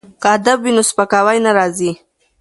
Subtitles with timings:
[0.21, 1.91] که ادب وي نو سپکاوی نه راځي.